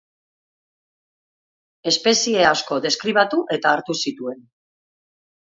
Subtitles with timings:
[1.91, 4.43] Espezie asko deskribatu eta hartu zituen.